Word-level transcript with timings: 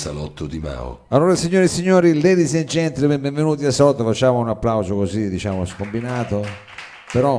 salotto 0.00 0.46
di 0.46 0.58
Mao. 0.58 1.00
Allora 1.08 1.34
signore 1.34 1.64
e 1.64 1.68
signori, 1.68 2.22
ladies 2.22 2.54
and 2.54 2.64
gentlemen, 2.64 3.20
benvenuti 3.20 3.66
al 3.66 3.72
salotto, 3.74 4.02
facciamo 4.02 4.38
un 4.38 4.48
applauso 4.48 4.94
così 4.94 5.28
diciamo 5.28 5.66
scombinato, 5.66 6.42
però 7.12 7.38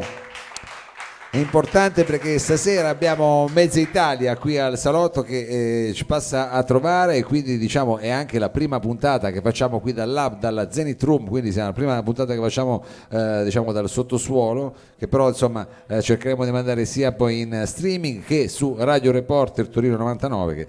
è 1.33 1.37
importante 1.37 2.03
perché 2.03 2.37
stasera 2.39 2.89
abbiamo 2.89 3.47
mezza 3.53 3.79
Italia 3.79 4.35
qui 4.35 4.57
al 4.57 4.77
salotto 4.77 5.21
che 5.21 5.87
eh, 5.87 5.93
ci 5.93 6.03
passa 6.03 6.51
a 6.51 6.61
trovare 6.63 7.15
e 7.15 7.23
quindi 7.23 7.57
diciamo 7.57 7.99
è 7.99 8.09
anche 8.09 8.37
la 8.37 8.49
prima 8.49 8.81
puntata 8.81 9.31
che 9.31 9.39
facciamo 9.39 9.79
qui 9.79 9.93
dal 9.93 10.11
lab, 10.11 10.39
dalla 10.39 10.69
Zenith 10.69 11.01
Room, 11.03 11.29
quindi 11.29 11.53
siamo 11.53 11.69
la 11.69 11.73
prima 11.73 12.03
puntata 12.03 12.33
che 12.33 12.39
facciamo 12.41 12.83
eh, 13.11 13.45
diciamo 13.45 13.71
dal 13.71 13.87
sottosuolo, 13.87 14.75
che 14.97 15.07
però 15.07 15.29
insomma 15.29 15.65
eh, 15.87 16.01
cercheremo 16.01 16.43
di 16.43 16.51
mandare 16.51 16.83
sia 16.83 17.13
poi 17.13 17.39
in 17.39 17.63
streaming 17.65 18.25
che 18.25 18.49
su 18.49 18.75
Radio 18.77 19.13
Reporter 19.13 19.69
Torino 19.69 19.95
99, 19.95 20.53
che, 20.53 20.67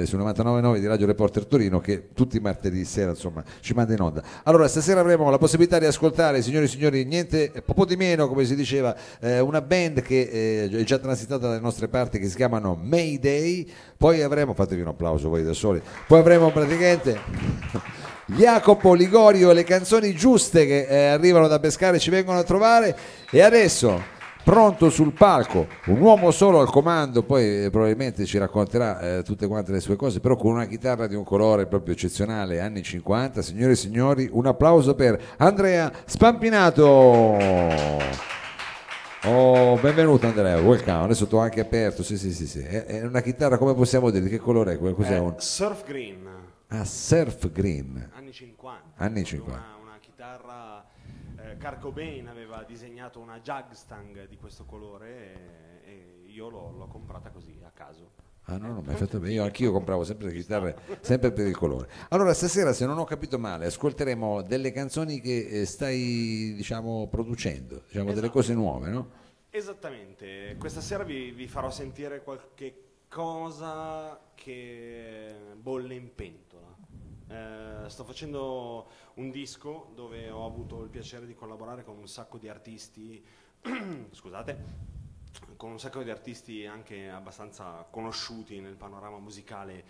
eh, 0.00 0.06
su 0.06 0.16
99.9 0.16 0.78
di 0.78 0.86
Radio 0.86 1.04
Reporter 1.04 1.44
Torino 1.44 1.80
che 1.80 2.08
tutti 2.14 2.38
i 2.38 2.40
martedì 2.40 2.86
sera 2.86 3.10
insomma 3.10 3.44
ci 3.60 3.74
manda 3.74 3.92
in 3.92 4.00
onda. 4.00 4.22
Allora 4.44 4.66
stasera 4.66 5.00
avremo 5.00 5.28
la 5.28 5.36
possibilità 5.36 5.78
di 5.78 5.84
ascoltare, 5.84 6.40
signori 6.40 6.64
e 6.64 6.68
signori, 6.68 7.04
niente, 7.04 7.52
poco 7.62 7.84
di 7.84 7.96
meno 7.96 8.28
come 8.28 8.46
si 8.46 8.54
diceva, 8.54 8.96
eh, 9.20 9.40
una 9.40 9.60
band 9.74 10.02
che 10.02 10.68
eh, 10.70 10.70
è 10.70 10.84
già 10.84 10.98
transitata 10.98 11.48
dalle 11.48 11.60
nostre 11.60 11.88
parti 11.88 12.20
che 12.20 12.28
si 12.28 12.36
chiamano 12.36 12.78
Mayday, 12.80 13.68
poi 13.96 14.22
avremo, 14.22 14.54
fatevi 14.54 14.82
un 14.82 14.88
applauso 14.88 15.28
voi 15.28 15.42
da 15.42 15.52
soli, 15.52 15.82
poi 16.06 16.20
avremo 16.20 16.50
praticamente 16.50 17.18
Jacopo 18.26 18.94
Ligorio 18.94 19.50
e 19.50 19.54
le 19.54 19.64
canzoni 19.64 20.14
giuste 20.14 20.66
che 20.66 20.86
eh, 20.86 21.06
arrivano 21.06 21.48
da 21.48 21.58
pescare 21.58 21.98
ci 21.98 22.10
vengono 22.10 22.38
a 22.38 22.44
trovare 22.44 22.96
e 23.30 23.42
adesso 23.42 24.12
pronto 24.44 24.90
sul 24.90 25.12
palco, 25.12 25.66
un 25.86 26.00
uomo 26.00 26.30
solo 26.30 26.60
al 26.60 26.70
comando, 26.70 27.22
poi 27.22 27.64
eh, 27.64 27.70
probabilmente 27.70 28.26
ci 28.26 28.38
racconterà 28.38 29.18
eh, 29.18 29.22
tutte 29.22 29.46
quante 29.46 29.72
le 29.72 29.80
sue 29.80 29.96
cose, 29.96 30.20
però 30.20 30.36
con 30.36 30.52
una 30.52 30.66
chitarra 30.66 31.06
di 31.06 31.14
un 31.14 31.24
colore 31.24 31.66
proprio 31.66 31.94
eccezionale, 31.94 32.60
anni 32.60 32.82
50. 32.82 33.42
Signore 33.42 33.72
e 33.72 33.76
signori, 33.76 34.28
un 34.30 34.46
applauso 34.46 34.94
per 34.94 35.20
Andrea 35.38 35.90
Spampinato. 36.04 38.42
Oh, 39.26 39.78
benvenuto 39.78 40.26
Andrea, 40.26 40.60
welcome. 40.60 41.04
Adesso 41.04 41.26
ho 41.30 41.38
anche 41.38 41.60
aperto. 41.60 42.02
Sì, 42.02 42.18
sì, 42.18 42.32
sì, 42.32 42.46
sì. 42.46 42.60
È, 42.60 42.84
è 42.84 43.02
una 43.06 43.22
chitarra, 43.22 43.56
come 43.56 43.74
possiamo 43.74 44.10
dire? 44.10 44.24
Di 44.24 44.28
che 44.30 44.38
colore 44.38 44.74
è? 44.74 44.78
Cos'è 44.78 45.14
Eh, 45.14 45.18
un... 45.18 45.34
Surf 45.38 45.84
Green, 45.84 46.28
Ah, 46.68 46.84
surf 46.84 47.50
green. 47.50 48.10
anni 48.14 48.32
50. 48.32 49.02
Anni 49.02 49.24
50. 49.24 49.58
Una, 49.58 49.76
una 49.80 49.98
chitarra, 49.98 50.84
eh, 51.38 51.56
Kurt 51.56 51.78
Cobain 51.80 52.26
aveva 52.28 52.64
disegnato 52.66 53.20
una 53.20 53.38
Jagstang 53.40 54.28
di 54.28 54.36
questo 54.36 54.64
colore 54.64 55.08
e, 55.84 56.24
e 56.26 56.30
io 56.30 56.48
l'ho, 56.50 56.72
l'ho 56.76 56.86
comprata 56.88 57.30
così 57.30 57.58
a 57.64 57.70
caso. 57.72 58.10
Ah 58.46 58.58
no, 58.58 58.72
no, 58.74 58.80
mi 58.82 58.90
hai 58.90 58.96
fatto 58.96 59.18
bene. 59.18 59.32
Io 59.34 59.42
anch'io 59.42 59.72
compravo 59.72 60.04
sempre 60.04 60.26
le 60.26 60.34
chitarre, 60.34 60.76
sempre 61.00 61.32
per 61.32 61.46
il 61.46 61.56
colore. 61.56 61.88
Allora, 62.10 62.34
stasera, 62.34 62.72
se 62.74 62.84
non 62.84 62.98
ho 62.98 63.04
capito 63.04 63.38
male, 63.38 63.66
ascolteremo 63.66 64.42
delle 64.42 64.70
canzoni 64.70 65.20
che 65.20 65.46
eh, 65.60 65.64
stai, 65.64 66.52
diciamo, 66.54 67.08
producendo, 67.08 67.82
diciamo, 67.86 68.06
delle 68.06 68.18
Esatto. 68.26 68.32
cose 68.32 68.52
nuove, 68.54 68.90
no? 68.90 69.10
Esattamente, 69.48 70.56
questa 70.58 70.80
sera 70.82 71.04
vi, 71.04 71.30
vi 71.30 71.46
farò 71.48 71.70
sentire 71.70 72.22
qualche 72.22 72.82
cosa 73.08 74.20
che 74.34 75.34
bolle 75.56 75.94
in 75.94 76.14
pentola. 76.14 76.76
Eh, 77.26 77.88
sto 77.88 78.04
facendo 78.04 78.88
un 79.14 79.30
disco 79.30 79.90
dove 79.94 80.28
ho 80.28 80.44
avuto 80.44 80.82
il 80.82 80.90
piacere 80.90 81.24
di 81.26 81.34
collaborare 81.34 81.82
con 81.82 81.96
un 81.96 82.08
sacco 82.08 82.36
di 82.36 82.48
artisti, 82.48 83.24
scusate, 84.10 84.58
con 85.56 85.70
un 85.70 85.78
sacco 85.78 86.02
di 86.02 86.10
artisti 86.10 86.66
anche 86.66 87.08
abbastanza 87.08 87.86
conosciuti 87.90 88.60
nel 88.60 88.76
panorama 88.76 89.18
musicale 89.18 89.84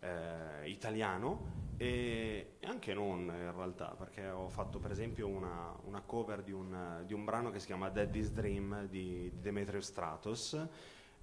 eh, 0.00 0.68
italiano 0.68 1.66
e 1.76 2.56
anche 2.64 2.94
non 2.94 3.20
in 3.22 3.52
realtà, 3.54 3.94
perché 3.98 4.28
ho 4.28 4.48
fatto 4.48 4.78
per 4.78 4.90
esempio 4.90 5.28
una, 5.28 5.74
una 5.84 6.00
cover 6.00 6.42
di 6.42 6.52
un, 6.52 7.02
di 7.06 7.14
un 7.14 7.24
brano 7.24 7.50
che 7.50 7.58
si 7.60 7.66
chiama 7.66 7.88
Daddy's 7.88 8.30
Dream 8.30 8.86
di, 8.86 9.30
di 9.30 9.40
Demetrio 9.40 9.80
Stratos 9.80 10.66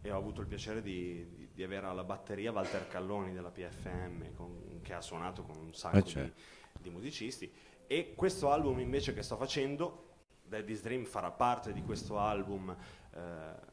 e 0.01 0.11
ho 0.11 0.17
avuto 0.17 0.41
il 0.41 0.47
piacere 0.47 0.81
di, 0.81 1.27
di- 1.35 1.49
di 1.53 1.63
avere 1.63 1.87
alla 1.87 2.03
batteria 2.03 2.51
Walter 2.51 2.87
Calloni 2.87 3.33
della 3.33 3.49
PFM 3.49 4.33
con- 4.35 4.79
che 4.81 4.93
ha 4.93 5.01
suonato 5.01 5.43
con 5.43 5.57
un 5.57 5.73
sacco 5.73 5.97
Eh, 5.97 6.01
di, 6.03 6.09
certo. 6.09 6.41
di 6.79 6.89
musicisti 6.89 7.51
e 7.87 8.13
questo 8.15 8.51
album 8.51 8.79
invece 8.79 9.13
che 9.13 9.21
sto 9.23 9.35
facendo 9.37 10.01
Daddy's 10.43 10.81
Dream 10.81 11.05
farà 11.05 11.31
parte 11.31 11.73
di 11.73 11.81
questo 11.81 12.19
album 12.19 12.75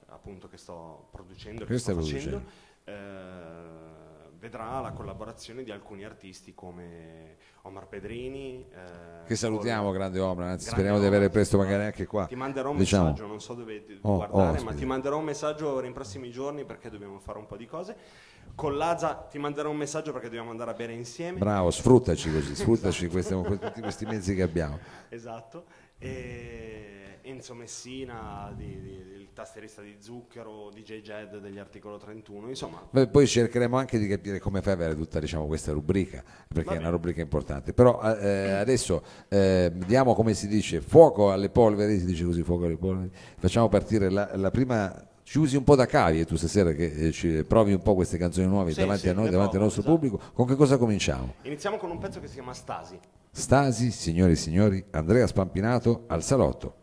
appunto 0.06 0.48
che 0.48 0.56
sto 0.56 1.08
producendo 1.10 1.64
che 1.64 1.72
Che 1.72 1.78
sto 1.78 1.94
facendo 1.94 2.42
eh, 2.84 2.92
vedrà 4.38 4.80
la 4.80 4.90
collaborazione 4.92 5.62
di 5.62 5.70
alcuni 5.70 6.04
artisti 6.04 6.52
come 6.54 7.36
Omar 7.62 7.86
Pedrini 7.86 8.66
eh, 8.70 9.24
Che 9.26 9.36
salutiamo, 9.36 9.84
con- 9.84 9.92
grande 9.92 10.18
opera, 10.18 10.46
anzi 10.50 10.64
Grande 10.66 10.70
speriamo 10.70 10.98
di 10.98 11.06
avere 11.06 11.30
presto 11.30 11.56
magari 11.58 11.84
anche 11.84 12.06
qua. 12.06 12.26
ti 12.26 12.34
manderò 12.34 12.70
un 12.70 12.76
diciamo. 12.76 13.04
messaggio, 13.10 13.26
non 13.26 13.40
so 13.40 13.54
dove 13.54 13.84
Oh, 14.02 14.16
guardare, 14.16 14.48
ospite. 14.50 14.64
ma 14.64 14.74
ti 14.74 14.84
manderò 14.84 15.18
un 15.18 15.24
messaggio 15.24 15.72
ora 15.72 15.86
in 15.86 15.92
prossimi 15.92 16.30
giorni 16.32 16.64
perché 16.64 16.90
dobbiamo 16.90 17.18
fare 17.20 17.38
un 17.38 17.46
po' 17.46 17.56
di 17.56 17.66
cose. 17.66 17.96
Con 18.56 18.76
Laza 18.76 19.14
ti 19.30 19.38
manderò 19.38 19.70
un 19.70 19.76
messaggio 19.76 20.10
perché 20.12 20.26
dobbiamo 20.26 20.50
andare 20.50 20.72
a 20.72 20.74
bere 20.74 20.92
insieme. 20.92 21.38
Bravo, 21.38 21.70
sfruttaci 21.70 22.32
così, 22.32 22.54
sfruttaci 22.56 23.06
questi, 23.08 23.34
tutti 23.34 23.80
questi 23.80 24.04
mezzi 24.06 24.34
che 24.34 24.42
abbiamo. 24.42 24.78
Esatto. 25.08 25.64
E 26.04 27.18
Enzo 27.22 27.54
Messina, 27.54 28.52
di- 28.56 28.80
di- 28.80 28.90
il 29.20 29.28
tastierista 29.32 29.80
di 29.80 29.94
Zucchero, 30.00 30.68
DJ 30.74 31.00
Jed 31.00 31.38
degli 31.38 31.58
Articolo 31.58 31.96
31, 31.96 32.48
insomma. 32.48 32.84
Beh, 32.90 33.06
poi 33.06 33.26
cercheremo 33.26 33.76
anche 33.76 33.98
di 33.98 34.08
capire 34.08 34.40
come 34.40 34.60
fai 34.60 34.72
ad 34.72 34.80
avere 34.80 34.96
tutta 34.96 35.20
diciamo, 35.20 35.46
questa 35.46 35.72
rubrica, 35.72 36.22
perché 36.48 36.74
è 36.74 36.78
una 36.78 36.90
rubrica 36.90 37.20
importante. 37.20 37.72
Però 37.72 38.02
eh, 38.16 38.50
adesso 38.50 39.02
eh, 39.28 39.72
diamo, 39.86 40.14
come 40.14 40.34
si 40.34 40.48
dice, 40.48 40.80
fuoco 40.80 41.30
alle 41.30 41.48
polveri, 41.50 41.98
si 42.00 42.04
dice 42.04 42.24
così, 42.24 42.42
fuoco 42.42 42.64
alle 42.64 42.76
polveri. 42.76 43.10
Facciamo 43.38 43.68
partire 43.68 44.10
la, 44.10 44.30
la 44.34 44.50
prima... 44.50 45.06
Ci 45.24 45.38
usi 45.38 45.56
un 45.56 45.64
po' 45.64 45.76
da 45.76 45.86
cavie 45.86 46.24
tu 46.24 46.36
stasera 46.36 46.72
che 46.72 46.84
eh, 46.86 47.12
ci 47.12 47.44
provi 47.46 47.72
un 47.72 47.80
po' 47.80 47.94
queste 47.94 48.18
canzoni 48.18 48.46
nuove 48.46 48.72
Sì, 48.72 48.80
davanti 48.80 49.02
sì, 49.02 49.08
a 49.08 49.12
noi, 49.12 49.30
davanti 49.30 49.56
al 49.56 49.62
provo, 49.62 49.64
nostro 49.64 49.82
esatto. 49.82 49.96
pubblico. 49.96 50.20
Con 50.32 50.46
che 50.46 50.56
cosa 50.56 50.76
cominciamo? 50.76 51.34
Iniziamo 51.42 51.76
con 51.78 51.90
un 51.90 51.98
pezzo 51.98 52.20
che 52.20 52.26
si 52.26 52.34
chiama 52.34 52.52
Stasi. 52.52 52.98
Stasi, 53.30 53.90
signori 53.90 54.32
e 54.32 54.36
signori, 54.36 54.84
Andrea 54.90 55.26
Spampinato 55.26 56.04
al 56.08 56.22
salotto. 56.22 56.74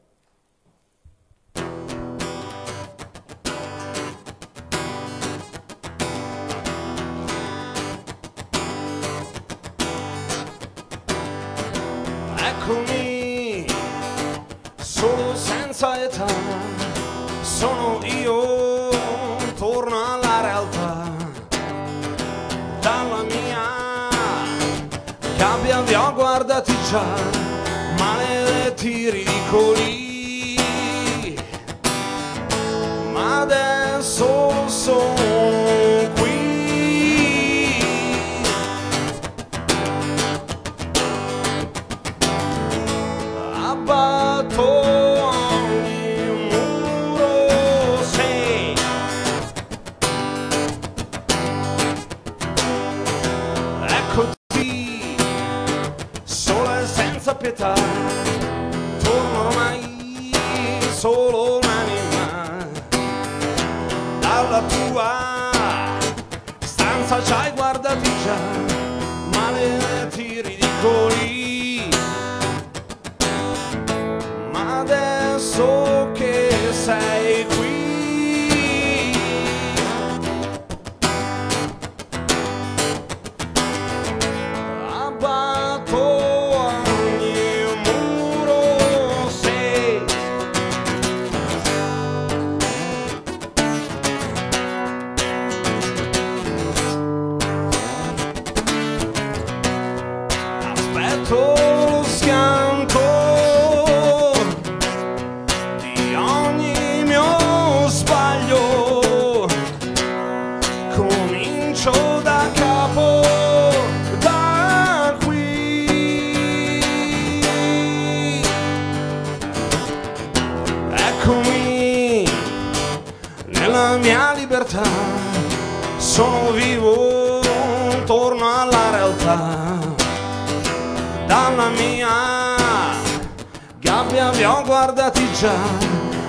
Vi 134.39 134.45
ho 134.45 134.63
guardati 134.63 135.29
già, 135.33 135.57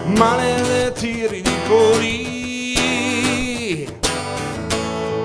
maledetti 0.04 1.28
ridicoli, 1.28 2.76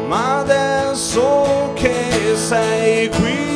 ma 0.06 0.42
adesso 0.42 1.72
che 1.74 2.36
sei 2.36 3.10
qui. 3.10 3.55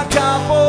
acabou. 0.00 0.65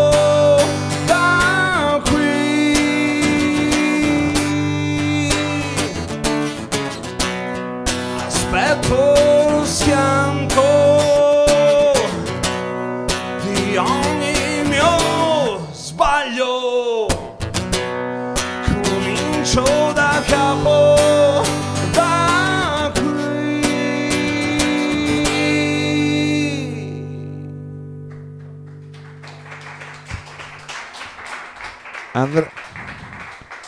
Andre- 32.27 32.51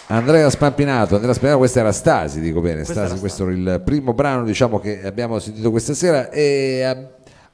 Andrea 0.08 0.50
Spampinato, 0.50 1.16
Andrea 1.16 1.34
Spampinato, 1.34 1.60
questa 1.60 1.80
era 1.80 1.92
Stasi, 1.92 2.40
dico 2.40 2.62
bene, 2.62 2.84
Stasi, 2.84 3.12
era 3.12 3.20
questo 3.20 3.48
è 3.48 3.52
il 3.52 3.82
primo 3.86 4.14
brano 4.14 4.44
diciamo, 4.44 4.80
che 4.80 5.06
abbiamo 5.06 5.40
sentito 5.40 5.70
questa 5.72 5.94
sera 5.94 6.30
e 6.30 6.84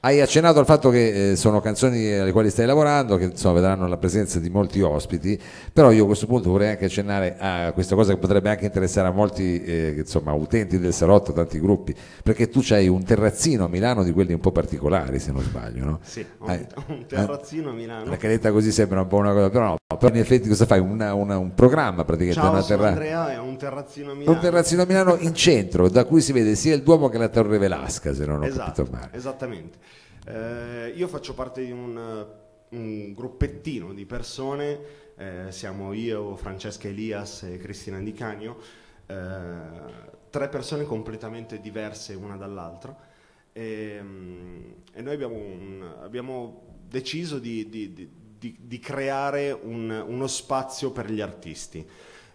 hai 0.06 0.20
accennato 0.20 0.60
al 0.60 0.66
fatto 0.66 0.88
che 0.88 1.32
eh, 1.32 1.36
sono 1.36 1.60
canzoni 1.60 2.12
alle 2.12 2.30
quali 2.30 2.48
stai 2.48 2.64
lavorando, 2.64 3.16
che 3.16 3.24
insomma, 3.24 3.54
vedranno 3.54 3.88
la 3.88 3.96
presenza 3.96 4.38
di 4.38 4.48
molti 4.50 4.80
ospiti, 4.80 5.36
però 5.72 5.90
io 5.90 6.04
a 6.04 6.06
questo 6.06 6.26
punto 6.26 6.50
vorrei 6.50 6.70
anche 6.70 6.84
accennare 6.84 7.34
a 7.36 7.72
questa 7.72 7.96
cosa 7.96 8.12
che 8.12 8.18
potrebbe 8.20 8.48
anche 8.48 8.66
interessare 8.66 9.08
a 9.08 9.10
molti 9.10 9.60
eh, 9.64 9.94
insomma, 9.98 10.32
utenti 10.32 10.78
del 10.78 10.92
Salotto, 10.92 11.32
tanti 11.32 11.58
gruppi, 11.58 11.92
perché 12.22 12.48
tu 12.48 12.62
hai 12.70 12.86
un 12.86 13.02
terrazzino 13.02 13.64
a 13.64 13.68
Milano 13.68 14.04
di 14.04 14.12
quelli 14.12 14.32
un 14.32 14.38
po' 14.38 14.52
particolari 14.52 15.18
se 15.18 15.32
non 15.32 15.42
sbaglio, 15.42 15.84
no? 15.84 15.98
sì, 16.04 16.24
ho 16.38 16.46
Hai- 16.46 16.64
un, 16.86 16.94
un 16.98 17.06
terrazzino 17.06 17.70
a 17.70 17.72
Milano 17.72 18.08
La 18.08 18.16
caretta 18.16 18.52
così 18.52 18.70
sembra 18.70 19.00
un 19.00 19.08
po' 19.08 19.16
una 19.16 19.32
cosa, 19.32 19.50
però 19.50 19.64
no, 19.70 19.76
però 19.98 20.14
in 20.14 20.20
effetti 20.20 20.46
cosa 20.48 20.66
fai? 20.66 20.78
Una- 20.78 21.14
una- 21.14 21.36
un 21.38 21.52
programma 21.52 22.04
praticamente, 22.04 22.40
ciao 22.40 22.52
una 22.52 22.62
terra- 22.62 22.88
Andrea 22.88 23.32
è 23.32 23.38
un 23.40 23.56
terrazzino 23.56 24.12
a 24.12 24.14
Milano 24.14 24.36
un 24.36 24.40
terrazzino 24.40 24.82
a 24.82 24.86
Milano 24.86 25.16
in 25.18 25.34
centro, 25.34 25.88
da 25.88 26.04
cui 26.04 26.20
si 26.20 26.30
vede 26.32 26.54
sia 26.54 26.74
il 26.76 26.82
Duomo 26.82 27.08
che 27.08 27.18
la 27.18 27.28
Torre 27.28 27.58
Velasca, 27.58 28.14
se 28.14 28.24
non 28.24 28.42
ho 28.42 28.46
esatto, 28.46 28.84
capito 28.84 28.96
male. 28.96 29.08
esattamente 29.12 29.78
Eh, 30.28 30.92
io 30.96 31.06
faccio 31.06 31.34
parte 31.34 31.64
di 31.64 31.70
un, 31.70 31.96
eh, 31.96 32.76
un 32.76 33.14
gruppettino 33.14 33.94
di 33.94 34.04
persone 34.06 35.04
eh, 35.16 35.46
siamo 35.50 35.92
io, 35.92 36.34
Francesca 36.34 36.88
Elias 36.88 37.44
e 37.44 37.58
Cristina 37.58 38.00
Di 38.00 38.12
Cagno 38.12 38.58
eh, 39.06 39.14
tre 40.30 40.48
persone 40.48 40.82
completamente 40.84 41.60
diverse 41.60 42.14
una 42.14 42.36
dall'altra 42.36 42.94
e, 43.52 43.98
mm, 44.02 44.70
e 44.94 45.00
noi 45.02 45.14
abbiamo, 45.14 45.36
un- 45.36 45.94
abbiamo 46.02 46.80
deciso 46.88 47.38
di, 47.38 47.68
di- 47.68 47.92
di- 47.92 48.10
di- 48.38 48.56
di 48.60 48.78
creare 48.80 49.52
un- 49.52 50.04
uno 50.08 50.26
spazio 50.26 50.90
per 50.90 51.08
gli 51.10 51.20
artisti. 51.20 51.86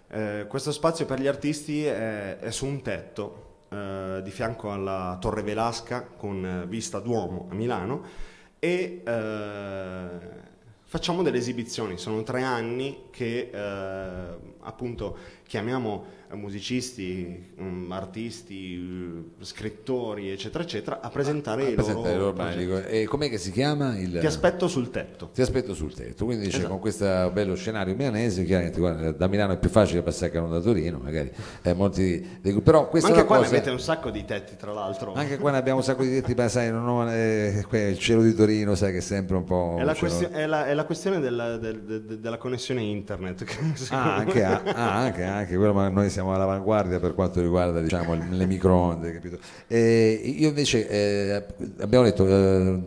Eh, 0.08 0.46
questo 0.48 0.72
spazio 0.72 1.06
per 1.06 1.20
gli 1.20 1.28
artisti 1.28 1.86
è, 1.86 2.38
è 2.38 2.52
su 2.52 2.66
un 2.66 2.82
tetto 2.82 3.50
eh, 3.71 4.19
di 4.21 4.31
fianco 4.31 4.73
alla 4.73 5.18
Torre 5.21 5.44
Velasca 5.44 6.03
con 6.03 6.45
eh, 6.45 6.68
vista 6.68 7.00
Duomo 7.00 7.47
a 7.50 7.53
Milano 7.53 8.03
e 8.59 9.01
eh, 9.06 10.09
facciamo 10.83 11.21
delle 11.21 11.38
esibizioni. 11.38 11.97
Sono 11.97 12.21
tre 12.23 12.44
anni 12.44 13.03
che 13.12 13.50
eh, 13.50 14.38
appunto 14.59 15.18
chiamiamo 15.51 16.06
eh, 16.31 16.36
musicisti, 16.38 17.51
mm, 17.62 17.92
artisti, 17.92 18.75
eh, 19.38 19.44
scrittori, 19.44 20.30
eccetera, 20.30 20.63
eccetera, 20.63 21.01
a 21.01 21.09
presentare, 21.09 21.71
i, 21.71 21.74
Presentare 21.74 22.16
i 22.16 22.18
loro 22.18 22.31
loro 22.31 22.56
dico, 22.56 22.78
E 22.87 23.04
com'è 23.04 23.28
che 23.30 23.37
si 23.37 23.52
chiama? 23.52 23.97
Il... 23.97 24.18
Ti 24.18 24.26
aspetto 24.26 24.69
sul 24.69 24.90
tetto. 24.92 25.31
Ti 25.33 25.42
aspetto 25.42 25.73
sul 25.73 25.94
tetto, 25.94 26.23
quindi 26.23 26.45
dice, 26.45 26.56
Esatto. 26.59 26.71
con 26.71 26.80
questo 26.80 27.30
bello 27.33 27.56
scenario 27.56 27.94
milanese, 27.95 28.45
chiaramente 28.45 28.80
guarda, 28.80 29.11
da 29.11 29.28
Milano 29.28 29.52
è 29.52 29.57
più 29.57 29.69
facile 29.69 30.02
passare 30.04 30.31
che 30.31 30.40
non 30.40 30.52
da 30.52 30.61
Torino, 30.61 30.99
magari 31.04 31.30
eh, 31.64 31.73
molti 31.73 32.26
però 32.64 32.83
Ma 32.83 32.87
questa 32.87 33.09
è 33.09 33.11
anche 33.11 33.26
qua 33.26 33.37
cosa... 33.40 33.49
ne 33.49 33.57
avete 33.57 33.71
un 33.71 33.80
sacco 33.81 34.09
di 34.09 34.23
tetti, 34.23 34.56
tra 34.56 34.71
l'altro. 34.71 35.11
Anche 35.14 35.37
qua 35.37 35.52
ne 35.52 35.57
abbiamo 35.57 35.80
un 35.80 35.83
sacco 35.83 36.04
di 36.04 36.11
detti, 36.11 36.33
ma 36.33 36.47
sai, 36.47 36.71
non 36.71 36.87
ho, 36.87 37.11
eh, 37.11 37.66
il 37.90 37.99
cielo 37.99 38.21
di 38.23 38.33
Torino, 38.33 38.73
sai 38.76 38.94
che 38.94 38.99
è 38.99 39.02
sempre 39.02 39.35
un 39.35 39.44
po'... 39.44 39.76
È 39.78 39.83
la, 39.83 39.92
un 39.92 39.97
cielo- 39.97 40.16
questio- 40.16 40.30
è 40.30 40.45
la- 40.45 40.66
è 40.68 40.73
la 40.73 40.85
questione 40.85 41.19
della, 41.19 41.57
del- 41.57 41.81
del- 41.81 42.19
della 42.19 42.37
connessione 42.37 42.81
internet. 42.83 43.44
Ah, 43.90 44.06
me- 44.06 44.21
anche, 44.21 44.44
ah, 44.45 44.61
ah, 44.64 45.41
anche, 45.42 45.56
quello, 45.56 45.74
ma 45.74 45.90
noi 45.90 46.10
siamo 46.10 46.33
all'avanguardia 46.33 47.00
per 47.00 47.14
quanto 47.14 47.42
riguarda 47.42 47.81
diciamo, 47.81 48.14
le 48.30 48.45
microonde, 48.45 49.14
capito? 49.14 49.38
Eh, 49.68 50.21
io 50.38 50.50
invece 50.50 50.88
eh, 50.88 51.45
abbiamo 51.80 52.06
detto, 52.06 52.28
eh, 52.28 52.80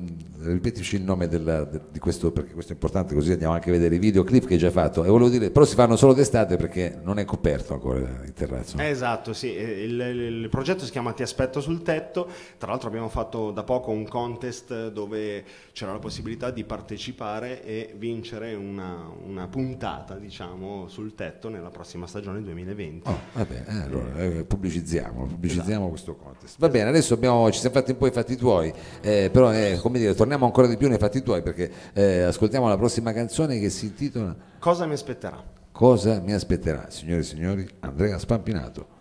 ripetici 0.44 0.96
il 0.96 1.02
nome 1.02 1.28
della- 1.28 1.64
de- 1.64 1.80
di 1.90 1.98
questo, 1.98 2.30
perché 2.32 2.52
questo 2.52 2.72
è 2.72 2.74
importante, 2.74 3.14
così 3.14 3.32
andiamo 3.32 3.54
anche 3.54 3.68
a 3.70 3.72
vedere 3.72 3.94
i 3.94 3.98
videoclip 3.98 4.46
che 4.46 4.54
hai 4.54 4.58
già 4.58 4.70
fatto. 4.70 5.04
E 5.04 5.08
volevo 5.08 5.28
dire, 5.30 5.50
però 5.50 5.64
si 5.64 5.74
fanno 5.74 5.96
solo 5.96 6.12
d'estate 6.14 6.56
perché 6.56 6.98
non 7.02 7.18
è 7.18 7.24
coperto 7.24 7.72
ancora 7.74 7.98
il 8.24 8.32
terrazzo. 8.34 8.78
Esatto, 8.78 9.32
sì. 9.32 9.48
Il, 9.48 9.98
il- 10.00 10.42
il 10.44 10.48
progetto 10.48 10.84
si 10.84 10.90
chiama 10.90 11.12
Ti 11.12 11.22
aspetto 11.22 11.60
sul 11.60 11.82
tetto. 11.82 12.28
Tra 12.58 12.70
l'altro 12.70 12.88
abbiamo 12.88 13.08
fatto 13.08 13.50
da 13.50 13.62
poco 13.62 13.90
un 13.90 14.06
contest 14.06 14.88
dove 14.90 15.44
c'era 15.72 15.92
la 15.92 15.98
possibilità 15.98 16.50
di 16.50 16.64
partecipare 16.64 17.64
e 17.64 17.94
vincere 17.96 18.54
una, 18.54 19.10
una 19.24 19.46
puntata, 19.48 20.16
diciamo, 20.16 20.88
sul 20.88 21.14
tetto 21.14 21.48
nella 21.48 21.70
prossima 21.70 22.06
stagione 22.06 22.42
2020. 22.42 23.08
Oh, 23.08 23.18
va 23.32 23.44
bene, 23.44 23.64
eh, 23.68 23.82
allora 23.82 24.16
eh, 24.16 24.44
pubblicizziamo, 24.44 25.26
pubblicizziamo 25.26 25.88
questo 25.88 26.16
contest. 26.16 26.56
Va 26.58 26.68
bene, 26.68 26.88
adesso 26.88 27.14
abbiamo, 27.14 27.50
ci 27.52 27.60
siamo 27.60 27.74
fatti 27.76 27.92
un 27.92 27.96
po' 27.96 28.06
i 28.06 28.10
fatti 28.10 28.36
tuoi, 28.36 28.72
eh, 29.00 29.28
però 29.32 29.52
eh, 29.52 29.78
come 29.80 29.98
dire, 29.98 30.14
torniamo 30.14 30.33
ancora 30.42 30.66
di 30.66 30.76
più 30.76 30.88
nei 30.88 30.98
fatti 30.98 31.22
tuoi 31.22 31.42
perché 31.42 31.70
eh, 31.92 32.22
ascoltiamo 32.22 32.68
la 32.68 32.76
prossima 32.76 33.12
canzone 33.12 33.58
che 33.58 33.70
si 33.70 33.86
intitola 33.86 34.34
Cosa 34.58 34.86
mi 34.86 34.94
aspetterà? 34.94 35.42
Cosa 35.70 36.20
mi 36.20 36.32
aspetterà, 36.32 36.86
signore 36.88 37.20
e 37.20 37.24
signori, 37.24 37.68
Andrea 37.80 38.16
Spampinato. 38.18 38.93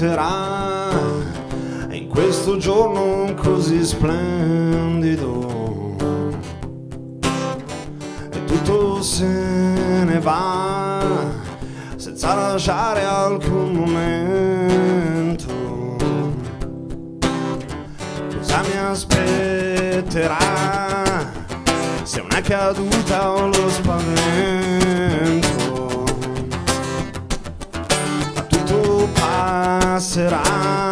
Aspetterà 0.00 0.88
in 1.90 2.08
questo 2.08 2.56
giorno 2.56 3.34
così 3.34 3.84
splendido? 3.84 5.28
E 8.30 8.44
tutto 8.46 9.02
se 9.02 9.26
ne 9.26 10.18
va 10.20 11.04
senza 11.96 12.34
lasciare 12.34 13.04
alcun 13.04 13.74
momento. 13.74 15.48
Cosa 18.38 18.62
mi 18.62 18.76
aspetterà 18.78 20.38
se 22.04 22.20
una 22.20 22.40
caduta 22.40 23.32
o 23.32 23.48
lo 23.48 23.68
spavento? 23.68 24.79
serán. 30.10 30.89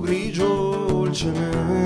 Grigio 0.00 1.04
il 1.04 1.12
cemento 1.12 1.81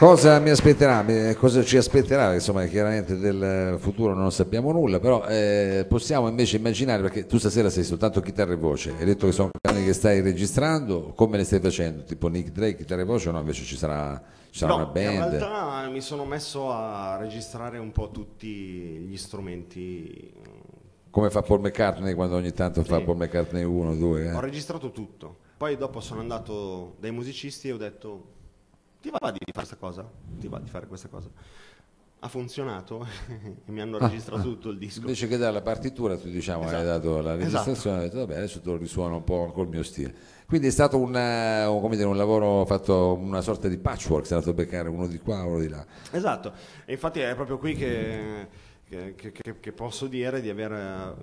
Cosa 0.00 0.38
mi 0.38 0.48
aspetterà? 0.48 1.04
Eh, 1.04 1.36
Cosa 1.36 1.62
ci 1.62 1.76
aspetterà? 1.76 2.32
Insomma, 2.32 2.64
chiaramente 2.64 3.18
del 3.18 3.76
futuro 3.78 4.14
non 4.14 4.32
sappiamo 4.32 4.72
nulla, 4.72 4.98
però 4.98 5.26
eh, 5.26 5.84
possiamo 5.86 6.26
invece 6.26 6.56
immaginare, 6.56 7.02
perché 7.02 7.26
tu 7.26 7.36
stasera 7.36 7.68
sei 7.68 7.84
soltanto 7.84 8.22
chitarra 8.22 8.54
e 8.54 8.56
voce, 8.56 8.94
hai 8.98 9.04
detto 9.04 9.26
che 9.26 9.32
sono 9.32 9.50
canzoni 9.60 9.84
che 9.84 9.92
stai 9.92 10.22
registrando, 10.22 11.12
come 11.14 11.36
le 11.36 11.44
stai 11.44 11.60
facendo? 11.60 12.02
Tipo 12.04 12.28
Nick 12.28 12.50
Drake, 12.50 12.76
chitarra 12.78 13.02
e 13.02 13.04
voce 13.04 13.28
o 13.28 13.32
no? 13.32 13.40
Invece 13.40 13.62
ci 13.64 13.76
sarà, 13.76 14.18
ci 14.48 14.60
sarà 14.60 14.70
No, 14.70 14.76
una 14.78 14.86
band? 14.86 15.32
In 15.34 15.38
realtà 15.38 15.88
mi 15.90 16.00
sono 16.00 16.24
messo 16.24 16.72
a 16.72 17.18
registrare 17.20 17.76
un 17.76 17.92
po' 17.92 18.10
tutti 18.10 18.46
gli 18.48 19.16
strumenti. 19.18 20.32
Come 21.10 21.28
fa 21.28 21.42
Paul 21.42 21.60
McCartney 21.60 22.14
quando 22.14 22.36
ogni 22.36 22.54
tanto 22.54 22.82
fa 22.84 22.96
Sì. 22.96 23.04
Paul 23.04 23.18
McCartney 23.18 23.64
1, 23.64 23.94
2? 23.96 24.32
Ho 24.32 24.40
registrato 24.40 24.92
tutto. 24.92 25.36
Poi 25.58 25.76
dopo 25.76 26.00
sono 26.00 26.20
andato 26.20 26.94
dai 27.00 27.10
musicisti 27.10 27.68
e 27.68 27.72
ho 27.72 27.76
detto: 27.76 28.38
Ti 29.00 29.10
va 29.10 29.30
di 29.30 29.38
fare 29.38 29.52
questa 29.52 29.76
cosa? 29.76 30.10
Ti 30.38 30.48
va 30.48 30.58
di 30.58 30.68
fare 30.68 30.86
questa 30.86 31.08
cosa? 31.08 31.28
Ha 32.22 32.28
funzionato 32.28 33.06
e 33.64 33.70
mi 33.72 33.80
hanno 33.80 33.96
registrato 33.98 34.42
tutto 34.50 34.68
il 34.70 34.78
disco. 34.78 35.00
Invece 35.00 35.26
che 35.26 35.38
dare 35.38 35.52
la 35.54 35.62
partitura, 35.62 36.18
tu 36.18 36.28
diciamo 36.28 36.64
hai 36.64 36.68
Esatto. 36.68 36.84
dato 36.84 37.20
la 37.22 37.32
Esatto. 37.38 37.64
registrazione, 37.64 37.96
hai 37.98 38.02
detto 38.04 38.18
vabbè 38.18 38.36
adesso 38.36 38.60
te 38.60 38.68
lo 38.68 38.76
risuono 38.76 39.16
un 39.16 39.24
po' 39.24 39.50
col 39.52 39.68
mio 39.68 39.82
stile. 39.82 40.14
Quindi 40.46 40.66
è 40.66 40.70
stato 40.70 40.98
un, 40.98 41.16
eh, 41.16 41.64
un- 41.64 41.80
come 41.80 41.96
dire, 41.96 42.08
un 42.08 42.16
lavoro 42.16 42.64
fatto, 42.66 43.14
una 43.14 43.40
sorta 43.40 43.68
di 43.68 43.78
patchwork, 43.78 44.26
sei 44.26 44.36
andato 44.36 44.52
a 44.52 44.56
beccare 44.64 44.88
uno 44.90 45.06
di 45.06 45.18
qua, 45.18 45.44
uno 45.44 45.60
di 45.60 45.68
là. 45.68 45.84
Esatto, 46.10 46.52
e 46.84 46.92
infatti 46.92 47.20
è 47.20 47.34
proprio 47.34 47.56
qui 47.56 47.74
che, 47.74 48.48
che- 49.14 49.14
che- 49.32 49.54
che- 49.60 49.72
posso 49.72 50.08
dire 50.08 50.40
di 50.40 50.48
aver 50.50 50.72
eh, 50.72 51.14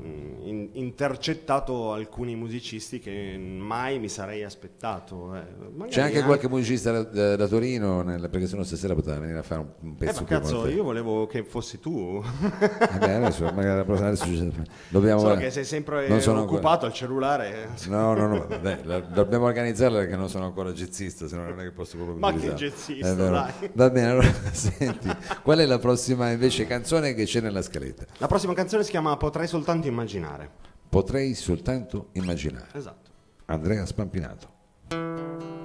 in- 0.47 0.69
intercettato 0.71 1.91
alcuni 1.91 2.33
musicisti 2.35 2.99
che 2.99 3.37
mai 3.37 3.99
mi 3.99 4.07
sarei 4.07 4.43
aspettato. 4.45 5.35
eh. 5.35 5.87
C'è 5.89 5.99
anche 6.01 6.23
qualche 6.23 6.47
musicista 6.47 6.91
da, 6.93 7.03
da- 7.03 7.35
da 7.35 7.47
Torino, 7.47 8.01
nel- 8.03 8.29
perché 8.29 8.47
sennò 8.47 8.63
stasera 8.63 8.93
poteva 8.95 9.19
venire 9.19 9.39
a 9.39 9.43
fare 9.43 9.59
un, 9.61 9.67
un 9.81 9.91
Eh, 9.91 9.95
pezzo 9.97 10.21
ma 10.21 10.27
qui 10.27 10.35
cazzo, 10.37 10.67
io 10.69 10.83
volevo 10.83 11.27
che 11.27 11.43
fossi 11.43 11.79
tu. 11.81 12.21
Vabbè, 12.21 13.11
adesso, 13.11 13.43
magari 13.53 13.75
la 13.77 13.83
prossima 13.83 14.15
ci- 14.15 14.51
dobbiamo... 14.87 15.19
so 15.19 15.35
che 15.35 15.51
sei 15.51 15.65
sempre 15.65 16.07
non 16.07 16.21
sono 16.21 16.43
occupato 16.43 16.85
al 16.85 16.93
cellulare. 16.93 17.69
No, 17.89 18.13
no, 18.13 18.27
no, 18.27 18.45
vabbè, 18.47 18.79
la- 18.83 18.99
dobbiamo 19.01 19.43
organizzarla 19.45 19.99
perché 19.99 20.15
non 20.15 20.29
sono 20.29 20.45
ancora 20.45 20.71
jazzista, 20.71 21.27
se 21.27 21.35
no 21.35 21.43
non 21.49 21.59
è 21.59 21.63
che 21.63 21.71
posso 21.71 21.97
proprio 21.97 22.15
Ma 22.17 22.31
che 22.33 22.53
jazzista. 22.53 23.51
Va 23.73 23.89
bene, 23.89 24.07
allora 24.09 24.31
senti, 24.53 25.09
qual 25.43 25.59
è 25.59 25.65
la 25.65 25.79
prossima 25.79 26.29
invece 26.31 26.65
canzone 26.65 27.13
che 27.13 27.25
c'è 27.25 27.41
nella 27.41 27.56
scaletta? 27.61 28.05
La 28.17 28.27
prossima 28.27 28.53
canzone 28.53 28.83
si 28.83 28.91
chiama 28.91 29.15
Potrei 29.17 29.47
soltanto 29.47 29.87
immaginare. 29.87 30.49
Potrei 30.89 31.33
soltanto 31.33 32.09
immaginare. 32.13 32.67
Esatto. 32.73 33.11
Andrea 33.45 33.85
Spampinato. 33.85 35.56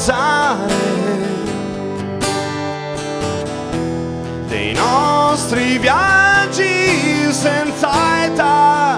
Scherzare 0.00 0.72
dei 4.48 4.72
nostri 4.72 5.78
viaggi 5.78 7.30
senza 7.30 8.24
età. 8.24 8.96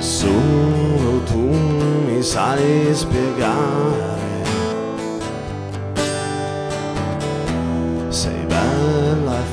Solo 0.00 1.22
tu 1.24 1.38
mi 2.06 2.22
sai 2.22 2.90
spiegare. 2.92 4.07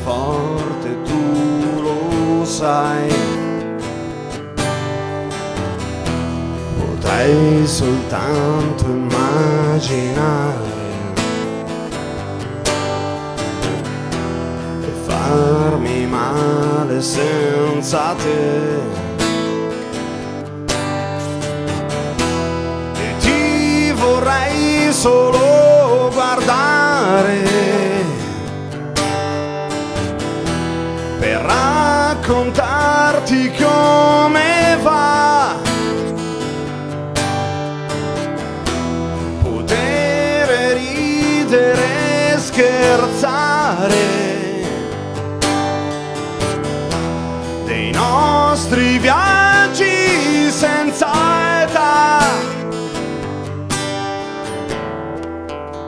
Forte, 0.06 1.02
tu 1.04 1.82
lo 1.82 2.46
sai. 2.46 3.12
Potrei 6.78 7.66
soltanto 7.66 8.86
immaginare 8.86 10.74
e 14.82 14.92
farmi 15.08 16.06
male 16.06 17.02
senza 17.02 18.14
te. 18.22 18.78
E 23.06 23.18
ti 23.22 23.92
vorrei 23.92 24.94
solo 24.94 26.12
guardare 26.14 27.75
raccontarti 31.46 33.52
come 33.52 34.78
va. 34.82 35.56
Potere 39.42 40.74
ridere, 40.74 42.38
scherzare 42.38 44.24
dei 47.66 47.92
nostri 47.92 48.98
viaggi 49.00 50.50
senza 50.50 51.64
età. 51.64 52.20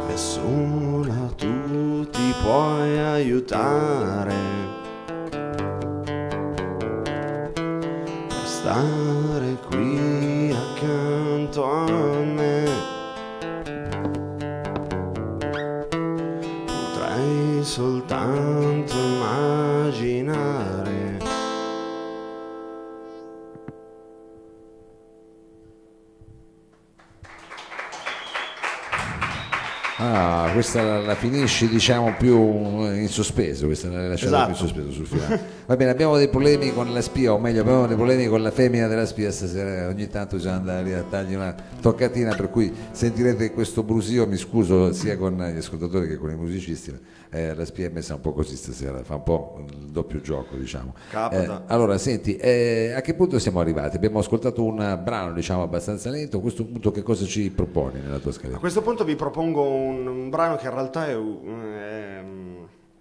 Nessuna 0.07 1.31
tu 1.35 2.09
ti 2.09 2.33
puoi 2.43 2.99
aiutare. 2.99 4.66
ಸಾರ 8.77 9.46
questa 30.57 30.81
la, 30.81 30.99
la 31.01 31.15
finisci 31.15 31.67
diciamo 31.67 32.15
più 32.17 32.35
in 32.35 33.07
sospeso, 33.09 33.67
questa 33.67 33.89
l'hai 33.89 34.09
lasciata 34.09 34.45
più 34.45 34.45
in 34.47 34.51
Esatto. 34.53 34.67
sospeso 34.67 34.91
sul 34.91 35.05
finale. 35.05 35.41
Va 35.67 35.75
bene, 35.75 35.91
abbiamo 35.91 36.17
dei 36.17 36.29
problemi 36.29 36.73
con 36.73 36.91
la 36.91 37.01
spia, 37.01 37.33
o 37.33 37.37
meglio 37.39 37.61
abbiamo 37.61 37.85
dei 37.85 37.95
problemi 37.95 38.25
con 38.27 38.41
la 38.41 38.49
femmina 38.51 38.87
della 38.87 39.05
spia 39.05 39.31
stasera, 39.31 39.87
ogni 39.87 40.07
tanto 40.07 40.37
bisogna 40.37 40.55
andare 40.55 40.95
a 40.95 41.03
dargli 41.07 41.35
una 41.35 41.55
toccatina, 41.81 42.35
per 42.35 42.49
cui 42.49 42.73
sentirete 42.91 43.51
questo 43.51 43.83
brusio, 43.83 44.25
mi 44.25 44.37
scuso 44.37 44.91
sia 44.93 45.15
con 45.17 45.35
gli 45.37 45.57
ascoltatori 45.57 46.07
che 46.07 46.17
con 46.17 46.31
i 46.31 46.35
musicisti, 46.35 46.91
eh, 47.29 47.53
la 47.53 47.65
spia 47.65 47.87
è 47.87 47.89
messa 47.89 48.15
un 48.15 48.21
po' 48.21 48.31
così 48.33 48.55
stasera, 48.55 49.03
fa 49.03 49.15
un 49.15 49.23
po' 49.23 49.65
il 49.69 49.89
doppio 49.91 50.21
gioco 50.21 50.55
diciamo. 50.55 50.93
Eh, 51.31 51.49
allora, 51.67 51.97
senti, 51.97 52.35
eh, 52.37 52.93
a 52.95 53.01
che 53.01 53.13
punto 53.13 53.37
siamo 53.37 53.59
arrivati? 53.59 53.95
Abbiamo 53.97 54.19
ascoltato 54.19 54.63
un 54.63 54.99
brano 55.03 55.33
diciamo 55.33 55.61
abbastanza 55.61 56.09
lento, 56.09 56.37
a 56.37 56.41
questo 56.41 56.63
punto 56.65 56.91
che 56.91 57.03
cosa 57.03 57.25
ci 57.25 57.51
proponi 57.51 57.99
nella 58.01 58.19
tua 58.19 58.31
A 58.31 58.33
scaletta? 58.33 58.59
questo 58.59 58.81
punto 58.81 59.03
vi 59.03 59.15
propongo 59.17 59.61
un, 59.61 60.07
un 60.07 60.29
brano 60.29 60.46
che 60.55 60.65
in 60.65 60.71
realtà 60.73 61.07
è, 61.07 61.15
è- 61.15 62.25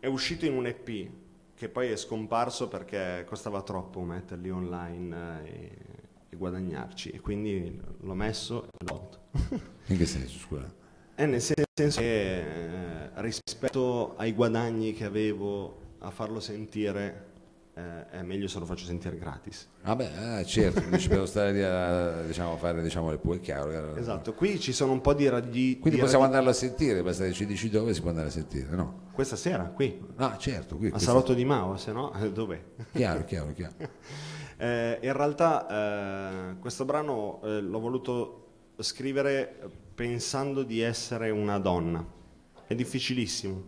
è 0.01 0.07
uscito 0.07 0.45
in 0.47 0.55
un 0.57 0.67
EP 0.67 1.11
che 1.55 1.69
poi 1.69 1.89
è 1.91 1.97
scomparso 1.97 2.69
perché 2.69 3.25
costava 3.27 3.63
troppo 3.63 4.01
metterli 4.03 4.51
online 4.51 5.43
eh, 5.45 5.49
e, 5.49 5.71
e 6.29 6.37
guadagnarci 6.37 7.11
e 7.11 7.21
quindi 7.21 7.81
l'ho 8.01 8.15
messo 8.15 8.65
e 8.65 8.69
l'ho 8.79 8.85
tolto. 8.87 9.19
In 9.89 9.97
che 9.97 10.07
senso, 10.07 10.39
scusa? 10.39 10.73
È 11.15 11.25
nel 11.25 11.41
sen- 11.41 11.65
senso 11.73 12.01
che 12.01 13.05
eh, 13.05 13.11
rispetto 13.23 14.17
ai 14.17 14.33
guadagni 14.33 14.93
che 14.93 15.05
avevo 15.05 15.85
a 16.01 16.11
farlo 16.11 16.41
sentire 16.41 17.35
eh, 17.79 18.09
è 18.09 18.23
meglio 18.23 18.49
se 18.49 18.59
lo 18.59 18.65
faccio 18.65 18.87
sentire 18.87 19.19
gratis. 19.19 19.69
Vabbè, 19.83 20.11
ah, 20.17 20.45
certo, 20.45 20.81
dici 20.89 21.09
per 21.09 21.29
stare 21.29 21.53
lì 21.53 21.63
a 21.63 22.23
diciamo, 22.23 22.57
fare 22.57 22.81
diciamo, 22.83 23.11
le 23.11 23.19
pue, 23.19 23.39
chiaro. 23.41 23.95
Esatto, 23.97 24.33
qui 24.33 24.59
ci 24.59 24.73
sono 24.73 24.93
un 24.93 25.03
po' 25.03 25.13
di 25.13 25.29
radi... 25.29 25.79
Quindi 25.79 25.99
di 25.99 26.03
possiamo 26.05 26.25
radi- 26.25 26.37
andarlo 26.37 26.49
a 26.51 26.55
sentire, 26.59 27.03
basta 27.03 27.25
che 27.25 27.33
ci 27.33 27.45
dici 27.45 27.69
dove 27.69 27.93
si 27.93 28.01
può 28.01 28.09
andare 28.09 28.29
a 28.29 28.31
sentire, 28.31 28.75
no? 28.75 29.03
Questa 29.13 29.37
sera, 29.37 29.65
qui, 29.65 30.03
Ah, 30.17 30.39
certo, 30.39 30.77
qui. 30.77 30.87
a 30.87 30.91
questo- 30.91 31.09
Salotto 31.11 31.35
di 31.35 31.45
Mao, 31.45 31.77
se 31.77 31.93
no, 31.93 32.13
eh, 32.15 32.33
dov'è? 32.33 32.63
Chiaro, 32.93 33.25
chiaro, 33.25 33.53
chiaro. 33.53 33.75
Eh, 34.59 34.99
in 35.03 35.13
realtà 35.13 36.53
eh, 36.55 36.59
questo 36.61 36.87
brano 36.87 37.41
l'ho 37.43 37.79
voluto 37.79 38.47
scrivere 38.79 39.71
pensando 39.95 40.63
di 40.63 40.81
essere 40.81 41.29
una 41.29 41.59
donna. 41.59 42.03
È 42.67 42.75
difficilissimo, 42.75 43.63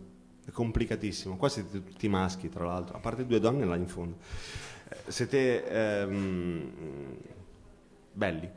è 0.49 0.51
complicatissimo. 0.51 1.37
Qua 1.37 1.47
siete 1.47 1.83
tutti 1.83 2.07
maschi, 2.09 2.49
tra 2.49 2.65
l'altro, 2.65 2.97
a 2.97 2.99
parte 2.99 3.25
due 3.25 3.39
donne 3.39 3.65
là 3.65 3.75
in 3.75 3.87
fondo. 3.87 4.17
Eh, 4.89 5.11
siete 5.11 5.65
ehm, 5.67 6.71
belli. 8.11 8.49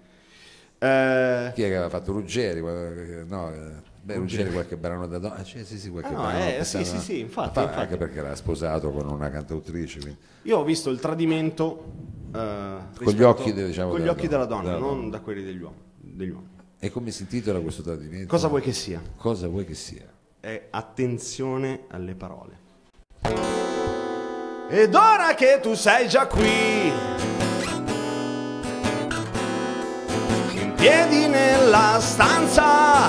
Eh, 0.79 1.53
Chi 1.55 1.63
è 1.63 1.69
che 1.69 1.77
aveva 1.77 1.89
fatto 1.89 2.13
Ruggeri? 2.13 2.61
No, 2.61 3.53
eh, 3.53 3.73
beh, 4.03 4.17
Ruggeri 4.17 4.51
qualche 4.51 4.77
brano 4.77 5.07
da 5.07 5.19
donna. 5.19 5.45
Sì, 5.45 5.65
sì, 5.65 5.79
sì, 5.79 5.91
qualche 5.91 6.09
Ah, 6.09 6.17
no, 6.17 6.23
brano. 6.23 6.45
eh, 6.45 6.65
sì, 6.65 6.85
sì, 6.85 6.99
sì, 6.99 7.21
infatti, 7.21 7.61
infatti. 7.61 7.79
Anche 7.79 7.97
perché 7.97 8.19
era 8.19 8.35
sposato 8.35 8.91
con 8.91 9.09
una 9.09 9.31
cantautrice, 9.31 10.01
quindi. 10.01 10.19
io 10.43 10.59
ho 10.59 10.65
visto 10.65 10.91
il 10.91 10.99
tradimento 10.99 11.93
eh, 12.35 12.79
Con 13.05 13.13
gli 13.13 13.23
occhi 13.23 13.53
diciamo, 13.53 13.91
con 13.91 13.99
gli 13.99 14.03
della 14.03 14.13
occhi 14.13 14.27
donna, 14.27 14.45
della 14.45 14.57
donna, 14.57 14.63
della 14.71 14.79
non 14.79 14.97
donna. 14.97 15.11
da 15.11 15.21
quelli 15.21 15.45
degli 15.45 15.61
uomini. 15.61 15.83
degli 16.01 16.31
uomini. 16.31 16.51
E 16.79 16.91
come 16.91 17.13
si 17.13 17.23
intitola 17.23 17.61
questo 17.61 17.83
tradimento? 17.83 18.27
Cosa 18.27 18.49
vuoi 18.49 18.61
che 18.63 18.73
sia? 18.73 19.01
Cosa 19.15 19.47
vuoi 19.47 19.65
che 19.65 19.75
sia? 19.75 20.12
È 20.43 20.67
attenzione 20.71 21.85
alle 21.91 22.17
parole. 22.17 22.59
Ed 24.69 24.93
ora 24.93 25.35
che 25.35 25.61
tu 25.63 25.75
sei 25.75 26.09
già 26.09 26.27
qui, 26.27 26.91
in 30.51 30.73
piedi 30.75 31.29
nella 31.29 32.01
stanza, 32.01 33.09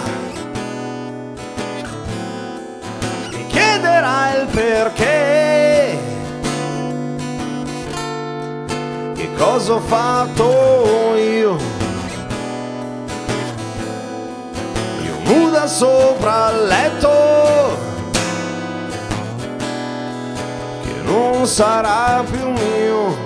mi 3.32 3.48
chiederai 3.48 4.42
il 4.42 4.48
perché. 4.52 5.98
Che 9.16 9.34
cosa 9.36 9.74
ho 9.74 9.80
fatto 9.80 10.83
Sopra 15.66 16.52
il 16.52 16.66
letto 16.68 17.78
che 20.84 21.02
non 21.04 21.48
sarà 21.48 22.24
più 22.30 22.50
mio. 22.50 23.18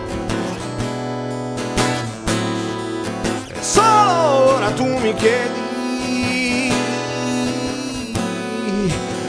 E 3.49 3.61
solo 3.61 4.53
ora 4.53 4.71
tu 4.71 4.85
mi 4.85 5.13
chiedi 5.15 6.71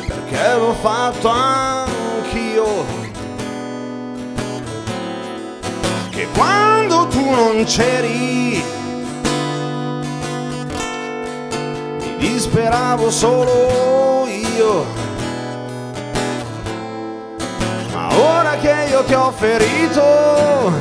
perché 0.07 0.55
l'ho 0.57 0.75
fatto 0.81 1.29
anch'io. 1.29 2.85
Che 6.11 6.29
quando 6.35 7.07
tu 7.09 7.31
non 7.31 7.65
c'eri 7.65 8.78
mi 12.19 12.33
disperavo 12.33 13.11
solo 13.11 14.27
io. 14.27 14.85
Ma 17.93 18.09
ora 18.17 18.57
che 18.57 18.75
io 18.91 19.05
ti 19.05 19.15
ho 19.15 19.31
ferito, 19.31 20.73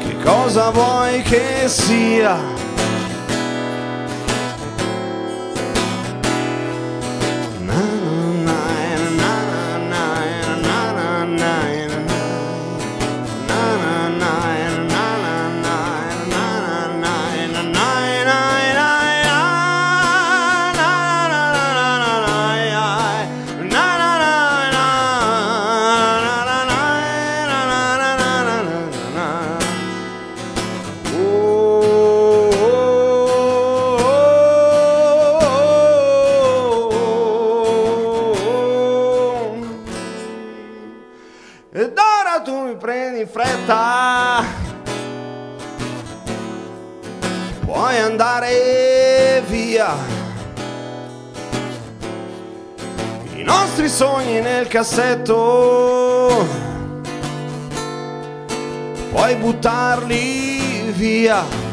che 0.00 0.16
cosa 0.22 0.70
vuoi 0.70 1.22
che 1.22 1.64
sia? 1.66 2.57
Ed 41.70 41.94
ora 41.96 42.40
tu 42.42 42.64
mi 42.64 42.76
prendi 42.76 43.20
in 43.20 43.28
fretta 43.28 44.42
puoi 47.64 47.98
andare 47.98 49.42
via. 49.46 49.94
I 53.34 53.42
nostri 53.42 53.88
sogni 53.88 54.40
nel 54.40 54.66
cassetto, 54.66 56.46
puoi 59.10 59.36
buttarli 59.36 60.90
via. 60.92 61.66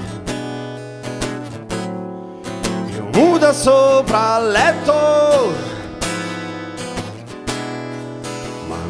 da 3.46 3.54
sopra 3.54 4.34
al 4.36 4.50
letto, 4.50 5.54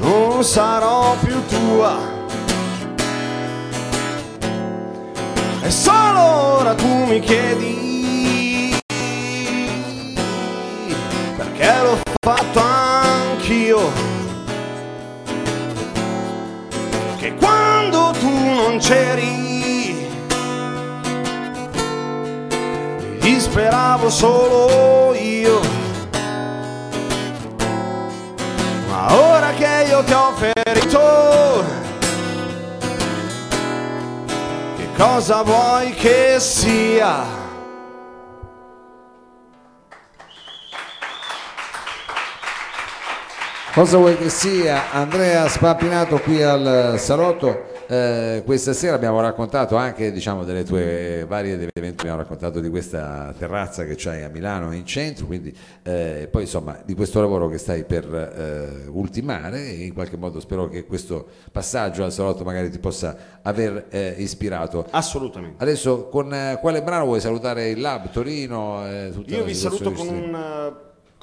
non 0.06 0.44
sarò 0.44 1.16
più 1.20 1.44
tua. 1.48 1.98
E 5.62 5.72
solo 5.72 6.20
ora 6.60 6.76
tu 6.76 7.06
mi 7.06 7.20
chiedi 7.20 8.78
perché 11.36 11.74
l'ho 11.82 11.98
fatto 12.20 12.60
anch'io. 12.60 13.92
Che 17.18 17.34
quando 17.36 18.12
tu 18.20 18.30
non 18.30 18.78
c'eri 18.78 20.08
mi 23.00 23.18
disperavo 23.20 24.10
solo 24.10 24.95
ora 29.96 30.04
che 30.04 30.04
io 30.04 30.04
ti 30.04 30.14
ho 30.14 30.32
ferito, 30.34 31.64
che 34.78 34.88
cosa 34.98 35.42
vuoi 35.44 35.94
che 35.94 36.40
sia? 36.40 37.44
Cosa 43.74 43.98
vuoi 43.98 44.18
che 44.18 44.30
sia 44.30 44.92
Andrea 44.92 45.50
Spappinato 45.50 46.20
qui 46.20 46.42
al 46.42 46.96
salotto? 46.98 47.75
Eh, 47.88 48.42
questa 48.44 48.74
sera 48.74 48.96
abbiamo 48.96 49.22
raccontato 49.22 49.76
anche 49.76 50.12
diciamo, 50.12 50.44
delle 50.44 50.64
tue 50.64 51.24
varie 51.28 51.54
eventi, 51.54 52.00
abbiamo 52.00 52.18
raccontato 52.18 52.60
di 52.60 52.70
questa 52.70 53.34
terrazza 53.38 53.86
che 53.86 53.94
c'hai 53.96 54.24
a 54.24 54.30
Milano 54.30 54.72
in 54.74 54.86
centro, 54.86 55.28
quindi 55.28 55.56
eh, 55.84 56.28
poi 56.32 56.44
insomma 56.44 56.80
di 56.84 56.96
questo 56.96 57.22
lavoro 57.22 57.48
che 57.48 57.60
stai 57.60 57.84
per 57.84 58.06
eh, 58.12 58.88
ultimare 58.88 59.68
e 59.68 59.86
in 59.86 59.94
qualche 59.94 60.18
modo 60.18 60.40
spero 60.40 60.68
che 60.68 60.86
questo 60.86 61.28
passaggio 61.52 62.04
al 62.04 62.12
salotto 62.12 62.44
magari 62.44 62.72
ti 62.72 62.80
possa 62.80 63.16
aver 63.44 63.86
eh, 63.90 64.16
ispirato. 64.18 64.88
Assolutamente. 64.90 65.62
Adesso 65.62 66.08
con 66.08 66.34
eh, 66.34 66.58
quale 66.60 66.82
brano 66.82 67.06
vuoi 67.06 67.20
salutare 67.20 67.70
il 67.70 67.80
Lab 67.80 68.10
Torino? 68.10 68.84
eh, 68.88 69.14
Io 69.28 69.44
vi 69.44 69.54
saluto 69.54 69.92
con 69.92 70.08
un, 70.08 70.74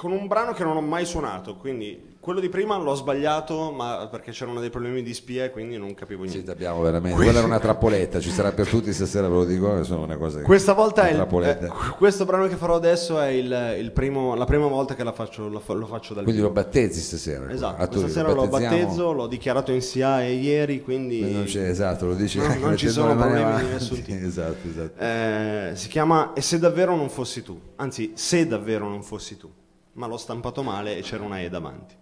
con 0.03 0.11
un 0.11 0.27
brano 0.27 0.51
che 0.51 0.65
non 0.65 0.75
ho 0.75 0.81
mai 0.81 1.05
suonato, 1.05 1.55
quindi 1.55 2.11
quello 2.19 2.41
di 2.41 2.49
prima 2.49 2.77
l'ho 2.77 2.93
sbagliato, 2.93 3.71
ma 3.71 4.07
perché 4.11 4.31
c'erano 4.31 4.59
dei 4.59 4.69
problemi 4.69 5.01
di 5.01 5.13
spia 5.13 5.45
e 5.45 5.49
quindi 5.51 5.77
non 5.77 5.93
capivo 5.93 6.25
Sì, 6.25 6.33
niente. 6.33 6.51
abbiamo 6.51 6.81
veramente. 6.81 7.15
Quella 7.21 7.37
era 7.39 7.47
una 7.47 7.59
trappoletta, 7.59 8.19
ci 8.19 8.29
sarà 8.29 8.51
per 8.51 8.67
tutti 8.67 8.91
stasera, 8.91 9.29
ve 9.29 9.33
lo 9.33 9.45
dico, 9.45 9.73
che 9.77 9.83
sono 9.85 10.03
una 10.03 10.17
cosa 10.17 10.41
Questa 10.41 10.73
volta 10.73 11.07
è 11.07 11.13
il, 11.13 11.19
eh, 11.21 11.71
questo 11.97 12.25
brano 12.25 12.47
che 12.47 12.55
farò 12.57 12.75
adesso 12.75 13.17
è 13.19 13.27
il, 13.27 13.75
il 13.79 13.91
primo, 13.93 14.35
la 14.35 14.43
prima 14.45 14.67
volta 14.67 14.93
che 14.93 15.03
la 15.05 15.13
faccio, 15.13 15.47
lo, 15.47 15.61
lo 15.65 15.85
faccio 15.85 16.13
dal 16.13 16.23
Quindi 16.23 16.41
vivo. 16.41 16.47
lo 16.47 16.61
battezzi 16.61 16.99
stasera. 16.99 17.49
Esatto, 17.49 17.81
A 17.81 17.87
Torino, 17.87 18.01
questa 18.03 18.19
sera 18.21 18.33
lo 18.33 18.47
battezzo, 18.47 19.11
l'ho 19.13 19.27
dichiarato 19.27 19.71
in 19.71 19.81
SIA 19.81 20.21
ieri, 20.23 20.81
quindi 20.83 21.21
Non 21.31 21.43
c'è, 21.45 21.67
esatto, 21.69 22.07
lo 22.07 22.15
dici 22.15 22.39
No, 22.39 22.53
non 22.59 22.75
ci 22.77 22.87
sono 22.89 23.15
problemi 23.15 23.35
di 23.37 23.41
avanti. 23.43 23.71
nessun 23.71 24.01
tipo. 24.03 24.25
Esatto, 24.25 24.67
esatto. 24.67 24.99
Eh, 25.01 25.71
si 25.75 25.87
chiama 25.87 26.33
E 26.33 26.41
se 26.41 26.59
davvero 26.59 26.93
non 26.95 27.09
fossi 27.09 27.41
tu, 27.41 27.57
anzi 27.77 28.11
se 28.15 28.45
davvero 28.47 28.87
non 28.89 29.01
fossi 29.03 29.35
tu, 29.37 29.49
ma 29.93 30.07
l'ho 30.07 30.17
stampato 30.17 30.63
male 30.63 30.97
e 30.97 31.01
c'era 31.01 31.23
una 31.23 31.39
E 31.39 31.49
davanti. 31.49 31.95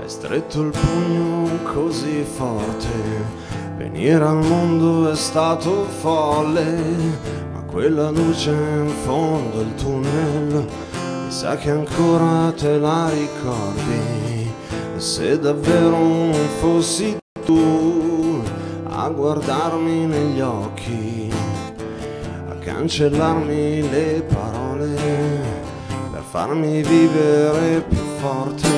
È 0.00 0.06
stretto 0.06 0.62
il 0.62 0.70
pugno 0.70 1.62
così 1.72 2.22
forte, 2.22 2.88
venire 3.76 4.24
al 4.24 4.44
mondo 4.44 5.10
è 5.10 5.16
stato 5.16 5.84
folle, 5.84 6.80
ma 7.52 7.62
quella 7.62 8.10
luce 8.10 8.50
in 8.50 8.92
fondo 9.04 9.60
al 9.60 9.74
tunnel, 9.74 10.66
sa 11.30 11.56
che 11.56 11.70
ancora 11.70 12.50
te 12.56 12.78
la 12.78 13.10
ricordi, 13.10 14.50
se 14.96 15.38
davvero 15.38 16.32
fossi 16.58 17.18
tu 17.44 18.42
a 18.88 19.08
guardarmi 19.08 20.06
negli 20.06 20.40
occhi, 20.40 21.30
a 22.48 22.54
cancellarmi 22.54 23.90
le 23.90 24.22
parole, 24.22 24.94
per 26.10 26.22
farmi 26.30 26.82
vivere 26.82 27.82
più 27.82 28.02
forte. 28.20 28.68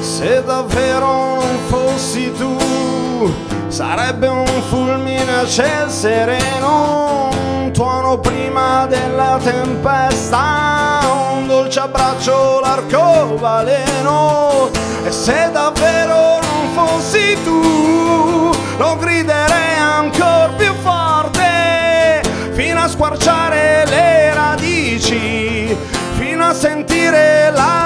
Se 0.00 0.42
davvero 0.44 1.36
non 1.36 1.58
fossi 1.68 2.32
tu, 2.32 3.30
sarebbe 3.68 4.26
un 4.26 4.46
fulmine 4.68 5.38
a 5.38 5.46
ciel 5.46 5.88
sereno, 5.90 7.30
un 7.66 7.72
tuono 7.72 8.18
prima 8.18 8.86
della 8.86 9.40
tempesta, 9.42 11.00
un 11.32 11.48
dolce 11.48 11.80
abbraccio 11.80 12.60
l'arcobaleno. 12.60 14.70
E 15.04 15.10
se 15.10 15.50
davvero 15.52 16.38
non 16.40 16.68
fossi 16.74 17.36
tu, 17.42 18.52
lo 18.76 18.96
griderei 18.98 19.78
ancora 19.78 20.52
più 20.56 20.72
forte, 20.74 22.22
fino 22.52 22.82
a 22.82 22.88
squarciare 22.88 23.84
le 23.86 24.32
radici, 24.32 25.76
fino 26.18 26.44
a 26.44 26.54
sentire 26.54 27.50
la 27.52 27.85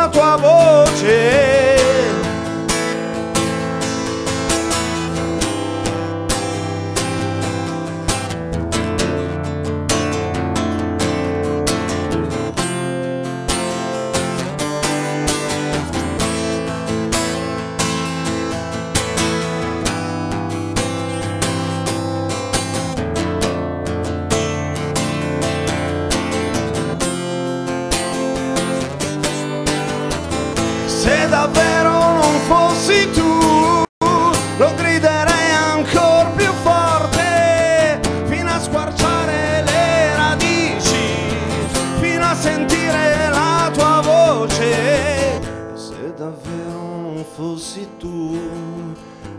fossi 47.41 47.89
tu, 47.97 48.37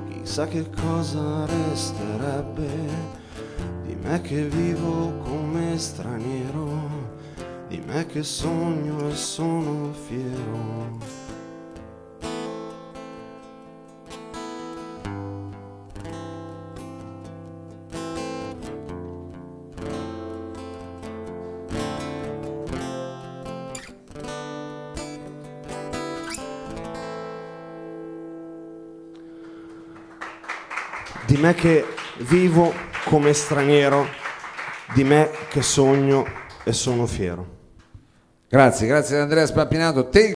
chissà 0.09 0.47
che 0.47 0.67
cosa 0.71 1.45
resterebbe 1.45 2.67
di 3.85 3.95
me 3.95 4.19
che 4.21 4.45
vivo 4.45 5.19
come 5.19 5.77
straniero, 5.77 6.89
di 7.67 7.79
me 7.85 8.07
che 8.07 8.23
sogno 8.23 9.07
e 9.07 9.15
sono 9.15 9.93
fiero. 9.93 11.20
Me 31.41 31.55
che 31.55 31.83
vivo 32.19 32.71
come 33.05 33.33
straniero, 33.33 34.07
di 34.93 35.03
me 35.03 35.31
che 35.49 35.63
sogno 35.63 36.23
e 36.63 36.71
sono 36.71 37.07
fiero. 37.07 37.59
Grazie, 38.47 38.85
grazie 38.85 39.17
Andrea 39.17 39.45
Spappinato. 39.47 40.09